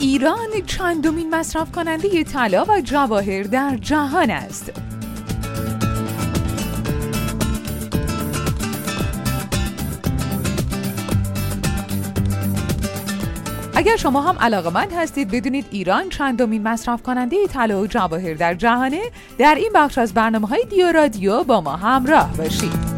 ایران 0.00 0.48
چندمین 0.66 1.34
مصرف 1.34 1.72
کننده 1.72 2.24
طلا 2.24 2.64
و 2.64 2.80
جواهر 2.80 3.42
در 3.42 3.76
جهان 3.76 4.30
است. 4.30 4.72
اگر 13.74 13.96
شما 13.96 14.22
هم 14.22 14.38
علاقمند 14.38 14.92
هستید 14.92 15.30
بدونید 15.30 15.66
ایران 15.70 16.08
چندمین 16.08 16.62
مصرف 16.62 17.02
کننده 17.02 17.46
طلا 17.46 17.80
و 17.80 17.86
جواهر 17.86 18.34
در 18.34 18.54
جهانه 18.54 19.02
در 19.38 19.54
این 19.54 19.70
بخش 19.74 19.98
از 19.98 20.14
برنامه 20.14 20.46
های 20.48 20.64
دیو 20.70 20.92
رادیو 20.92 21.44
با 21.44 21.60
ما 21.60 21.76
همراه 21.76 22.36
باشید 22.36 22.89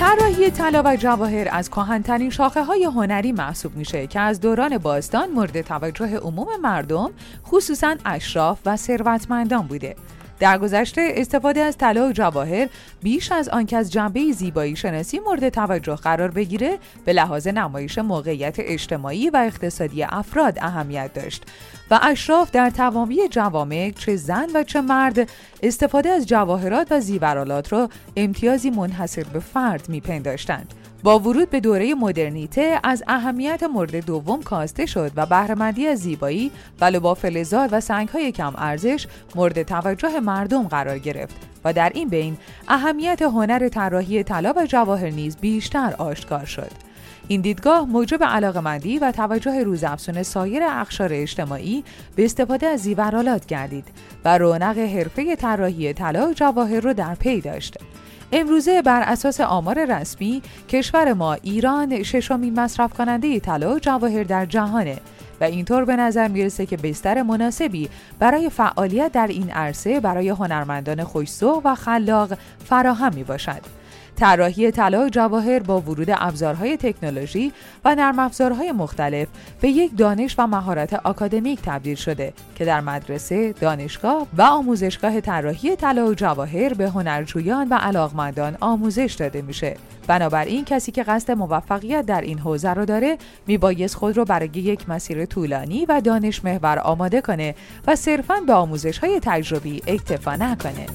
طراحی 0.00 0.50
طلا 0.50 0.82
و 0.84 0.96
جواهر 0.96 1.48
از 1.52 1.70
کهنترین 1.70 2.30
شاخه 2.30 2.64
های 2.64 2.84
هنری 2.84 3.32
محسوب 3.32 3.76
میشه 3.76 4.06
که 4.06 4.20
از 4.20 4.40
دوران 4.40 4.78
باستان 4.78 5.30
مورد 5.30 5.60
توجه 5.60 6.16
عموم 6.16 6.48
مردم 6.62 7.10
خصوصا 7.46 7.96
اشراف 8.04 8.58
و 8.66 8.76
ثروتمندان 8.76 9.66
بوده. 9.66 9.96
در 10.40 10.58
گذشته 10.58 11.12
استفاده 11.16 11.60
از 11.60 11.78
طلا 11.78 12.08
و 12.08 12.12
جواهر 12.12 12.68
بیش 13.02 13.32
از 13.32 13.48
آنکه 13.48 13.76
از 13.76 13.92
جنبه 13.92 14.32
زیبایی 14.32 14.76
شناسی 14.76 15.18
مورد 15.18 15.48
توجه 15.48 15.94
قرار 15.94 16.30
بگیره 16.30 16.78
به 17.04 17.12
لحاظ 17.12 17.46
نمایش 17.48 17.98
موقعیت 17.98 18.56
اجتماعی 18.58 19.30
و 19.30 19.36
اقتصادی 19.36 20.02
افراد 20.02 20.58
اهمیت 20.60 21.14
داشت 21.14 21.44
و 21.90 22.00
اشراف 22.02 22.50
در 22.50 22.70
تمامی 22.70 23.28
جوامع 23.28 23.92
چه 23.98 24.16
زن 24.16 24.46
و 24.54 24.62
چه 24.62 24.80
مرد 24.80 25.30
استفاده 25.62 26.08
از 26.08 26.26
جواهرات 26.26 26.86
و 26.90 27.00
زیورالات 27.00 27.72
را 27.72 27.88
امتیازی 28.16 28.70
منحصر 28.70 29.22
به 29.22 29.40
فرد 29.40 29.88
میپنداشتند. 29.88 30.74
با 31.02 31.18
ورود 31.18 31.50
به 31.50 31.60
دوره 31.60 31.94
مدرنیته 31.94 32.80
از 32.84 33.02
اهمیت 33.08 33.62
مورد 33.62 34.06
دوم 34.06 34.42
کاسته 34.42 34.86
شد 34.86 35.12
و 35.16 35.26
بهرهمندی 35.26 35.86
از 35.86 35.98
زیبایی 35.98 36.50
و 36.80 36.84
لبا 36.84 37.14
فلزات 37.14 37.72
و 37.72 37.80
سنگهای 37.80 38.32
کم 38.32 38.52
ارزش 38.56 39.06
مورد 39.34 39.62
توجه 39.62 40.20
مردم 40.20 40.62
قرار 40.62 40.98
گرفت 40.98 41.34
و 41.64 41.72
در 41.72 41.92
این 41.94 42.08
بین 42.08 42.36
اهمیت 42.68 43.22
هنر 43.22 43.68
طراحی 43.68 44.22
طلا 44.22 44.52
و 44.56 44.66
جواهر 44.66 45.10
نیز 45.10 45.36
بیشتر 45.36 45.94
آشکار 45.98 46.44
شد. 46.44 46.70
این 47.28 47.40
دیدگاه 47.40 47.84
موجب 47.84 48.24
علاقمندی 48.24 48.98
و 48.98 49.12
توجه 49.12 49.62
روزافزون 49.62 50.22
سایر 50.22 50.62
اقشار 50.62 51.12
اجتماعی 51.12 51.84
به 52.16 52.24
استفاده 52.24 52.66
از 52.66 52.80
زیورالات 52.80 53.46
گردید 53.46 53.84
و 54.24 54.38
رونق 54.38 54.78
حرفه 54.78 55.36
طراحی 55.36 55.92
طلا 55.92 56.28
و 56.28 56.34
جواهر 56.34 56.80
را 56.80 56.92
در 56.92 57.14
پی 57.14 57.40
داشت 57.40 57.78
امروزه 58.32 58.82
بر 58.82 59.02
اساس 59.02 59.40
آمار 59.40 59.84
رسمی 59.84 60.42
کشور 60.68 61.12
ما 61.12 61.34
ایران 61.34 62.02
ششمین 62.02 62.60
مصرف 62.60 62.92
کننده 62.92 63.40
طلا 63.40 63.74
و 63.74 63.78
جواهر 63.78 64.22
در 64.22 64.46
جهانه 64.46 64.98
و 65.40 65.44
اینطور 65.44 65.84
به 65.84 65.96
نظر 65.96 66.28
می‌رسه 66.28 66.66
که 66.66 66.76
بستر 66.76 67.22
مناسبی 67.22 67.88
برای 68.18 68.50
فعالیت 68.50 69.12
در 69.12 69.26
این 69.26 69.50
عرصه 69.50 70.00
برای 70.00 70.28
هنرمندان 70.28 71.04
خوشسو 71.04 71.62
و 71.64 71.74
خلاق 71.74 72.38
فراهم 72.64 73.14
می 73.14 73.24
باشد. 73.24 73.85
طراحی 74.16 74.70
طلا 74.70 75.04
و 75.04 75.08
جواهر 75.08 75.58
با 75.58 75.80
ورود 75.80 76.08
ابزارهای 76.10 76.76
تکنولوژی 76.76 77.52
و 77.84 77.94
نرم 77.94 78.18
افزارهای 78.18 78.72
مختلف 78.72 79.28
به 79.60 79.68
یک 79.68 79.96
دانش 79.96 80.34
و 80.38 80.46
مهارت 80.46 80.92
آکادمیک 80.92 81.58
تبدیل 81.62 81.94
شده 81.94 82.32
که 82.54 82.64
در 82.64 82.80
مدرسه، 82.80 83.52
دانشگاه 83.52 84.26
و 84.38 84.42
آموزشگاه 84.42 85.20
طراحی 85.20 85.76
طلا 85.76 86.06
و 86.06 86.14
جواهر 86.14 86.74
به 86.74 86.88
هنرجویان 86.88 87.68
و 87.68 87.74
علاقمندان 87.74 88.56
آموزش 88.60 89.16
داده 89.18 89.42
میشه. 89.42 89.76
بنابراین 90.06 90.64
کسی 90.64 90.92
که 90.92 91.02
قصد 91.02 91.30
موفقیت 91.30 92.06
در 92.06 92.20
این 92.20 92.38
حوزه 92.38 92.70
رو 92.70 92.84
داره 92.84 93.18
میبایست 93.46 93.94
خود 93.94 94.16
رو 94.16 94.24
برای 94.24 94.50
یک 94.54 94.88
مسیر 94.88 95.24
طولانی 95.24 95.86
و 95.86 96.00
دانش 96.00 96.44
محور 96.44 96.78
آماده 96.78 97.20
کنه 97.20 97.54
و 97.86 97.96
صرفاً 97.96 98.34
به 98.46 98.52
آموزش 98.52 98.98
های 98.98 99.20
تجربی 99.22 99.82
اکتفا 99.86 100.36
نکنه. 100.36 100.86